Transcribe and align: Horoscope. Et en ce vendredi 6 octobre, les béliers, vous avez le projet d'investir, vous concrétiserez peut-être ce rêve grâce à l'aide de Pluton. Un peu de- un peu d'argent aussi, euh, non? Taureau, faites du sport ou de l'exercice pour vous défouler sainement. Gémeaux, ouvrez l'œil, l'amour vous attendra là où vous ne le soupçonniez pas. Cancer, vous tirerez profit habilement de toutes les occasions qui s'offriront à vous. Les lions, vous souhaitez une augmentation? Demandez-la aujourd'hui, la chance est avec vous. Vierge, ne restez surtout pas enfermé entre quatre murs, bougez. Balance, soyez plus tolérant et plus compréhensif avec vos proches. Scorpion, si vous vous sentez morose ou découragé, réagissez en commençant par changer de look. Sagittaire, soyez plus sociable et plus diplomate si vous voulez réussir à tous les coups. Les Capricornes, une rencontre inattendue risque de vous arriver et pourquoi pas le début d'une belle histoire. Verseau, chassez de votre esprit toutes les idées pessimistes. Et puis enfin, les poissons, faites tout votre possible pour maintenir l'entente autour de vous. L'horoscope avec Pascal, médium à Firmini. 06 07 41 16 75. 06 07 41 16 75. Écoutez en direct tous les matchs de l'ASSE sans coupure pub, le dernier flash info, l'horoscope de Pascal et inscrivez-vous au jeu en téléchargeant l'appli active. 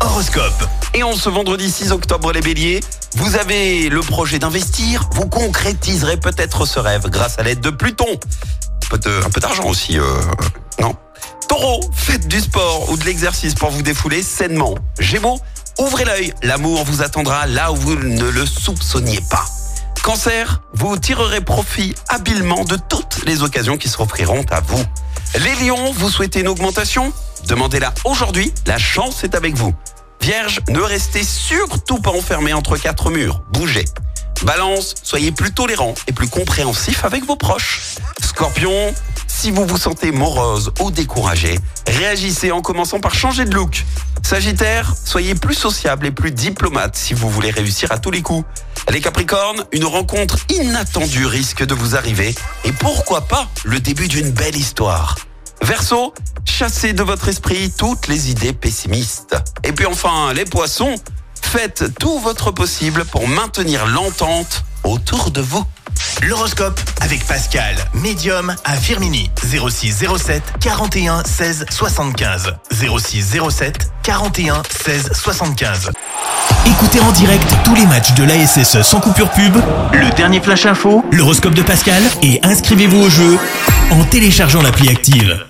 Horoscope. 0.00 0.64
Et 0.94 1.04
en 1.04 1.14
ce 1.14 1.28
vendredi 1.28 1.70
6 1.70 1.92
octobre, 1.92 2.32
les 2.32 2.40
béliers, 2.40 2.80
vous 3.14 3.36
avez 3.36 3.88
le 3.88 4.00
projet 4.00 4.40
d'investir, 4.40 5.08
vous 5.12 5.28
concrétiserez 5.28 6.16
peut-être 6.16 6.66
ce 6.66 6.80
rêve 6.80 7.08
grâce 7.08 7.38
à 7.38 7.44
l'aide 7.44 7.60
de 7.60 7.70
Pluton. 7.70 8.04
Un 8.08 8.88
peu 8.90 8.98
de- 8.98 9.22
un 9.24 9.30
peu 9.30 9.40
d'argent 9.40 9.64
aussi, 9.66 9.96
euh, 9.96 10.02
non? 10.80 10.96
Taureau, 11.48 11.80
faites 11.94 12.26
du 12.26 12.40
sport 12.40 12.90
ou 12.90 12.96
de 12.96 13.04
l'exercice 13.04 13.54
pour 13.54 13.70
vous 13.70 13.82
défouler 13.82 14.24
sainement. 14.24 14.74
Gémeaux, 14.98 15.38
ouvrez 15.78 16.04
l'œil, 16.04 16.34
l'amour 16.42 16.82
vous 16.84 17.02
attendra 17.02 17.46
là 17.46 17.70
où 17.70 17.76
vous 17.76 17.94
ne 17.94 18.24
le 18.28 18.44
soupçonniez 18.46 19.20
pas. 19.30 19.44
Cancer, 20.04 20.60
vous 20.74 20.98
tirerez 20.98 21.40
profit 21.40 21.94
habilement 22.08 22.66
de 22.66 22.76
toutes 22.76 23.24
les 23.24 23.42
occasions 23.42 23.78
qui 23.78 23.88
s'offriront 23.88 24.44
à 24.50 24.60
vous. 24.60 24.84
Les 25.40 25.54
lions, 25.64 25.92
vous 25.92 26.10
souhaitez 26.10 26.40
une 26.40 26.48
augmentation? 26.48 27.10
Demandez-la 27.46 27.94
aujourd'hui, 28.04 28.52
la 28.66 28.76
chance 28.76 29.24
est 29.24 29.34
avec 29.34 29.54
vous. 29.54 29.74
Vierge, 30.20 30.60
ne 30.68 30.80
restez 30.80 31.24
surtout 31.24 32.00
pas 32.00 32.10
enfermé 32.10 32.52
entre 32.52 32.76
quatre 32.76 33.10
murs, 33.10 33.40
bougez. 33.50 33.86
Balance, 34.42 34.94
soyez 35.02 35.32
plus 35.32 35.54
tolérant 35.54 35.94
et 36.06 36.12
plus 36.12 36.28
compréhensif 36.28 37.06
avec 37.06 37.24
vos 37.24 37.36
proches. 37.36 37.80
Scorpion, 38.22 38.92
si 39.44 39.50
vous 39.50 39.66
vous 39.66 39.76
sentez 39.76 40.10
morose 40.10 40.72
ou 40.80 40.90
découragé, 40.90 41.58
réagissez 41.86 42.50
en 42.50 42.62
commençant 42.62 42.98
par 42.98 43.14
changer 43.14 43.44
de 43.44 43.54
look. 43.54 43.84
Sagittaire, 44.22 44.94
soyez 45.04 45.34
plus 45.34 45.54
sociable 45.54 46.06
et 46.06 46.10
plus 46.12 46.30
diplomate 46.30 46.96
si 46.96 47.12
vous 47.12 47.28
voulez 47.28 47.50
réussir 47.50 47.92
à 47.92 47.98
tous 47.98 48.10
les 48.10 48.22
coups. 48.22 48.46
Les 48.88 49.02
Capricornes, 49.02 49.66
une 49.72 49.84
rencontre 49.84 50.38
inattendue 50.48 51.26
risque 51.26 51.62
de 51.62 51.74
vous 51.74 51.94
arriver 51.94 52.34
et 52.64 52.72
pourquoi 52.72 53.20
pas 53.28 53.46
le 53.64 53.80
début 53.80 54.08
d'une 54.08 54.30
belle 54.30 54.56
histoire. 54.56 55.18
Verseau, 55.60 56.14
chassez 56.46 56.94
de 56.94 57.02
votre 57.02 57.28
esprit 57.28 57.70
toutes 57.70 58.08
les 58.08 58.30
idées 58.30 58.54
pessimistes. 58.54 59.36
Et 59.62 59.72
puis 59.72 59.84
enfin, 59.84 60.32
les 60.32 60.46
poissons, 60.46 60.94
faites 61.42 61.84
tout 61.98 62.18
votre 62.18 62.50
possible 62.50 63.04
pour 63.04 63.28
maintenir 63.28 63.84
l'entente 63.88 64.64
autour 64.84 65.30
de 65.30 65.40
vous. 65.40 65.64
L'horoscope 66.22 66.80
avec 67.00 67.26
Pascal, 67.26 67.76
médium 67.94 68.54
à 68.64 68.76
Firmini. 68.76 69.30
06 69.42 70.04
07 70.16 70.42
41 70.60 71.22
16 71.24 71.66
75. 71.70 72.54
06 72.70 73.36
07 73.50 73.90
41 74.02 74.62
16 74.70 75.10
75. 75.12 75.90
Écoutez 76.66 77.00
en 77.00 77.12
direct 77.12 77.54
tous 77.64 77.74
les 77.74 77.86
matchs 77.86 78.14
de 78.14 78.24
l'ASSE 78.24 78.82
sans 78.82 79.00
coupure 79.00 79.30
pub, 79.30 79.56
le 79.92 80.10
dernier 80.16 80.40
flash 80.40 80.66
info, 80.66 81.04
l'horoscope 81.12 81.54
de 81.54 81.62
Pascal 81.62 82.02
et 82.22 82.40
inscrivez-vous 82.42 83.02
au 83.02 83.10
jeu 83.10 83.38
en 83.90 84.04
téléchargeant 84.04 84.62
l'appli 84.62 84.88
active. 84.88 85.44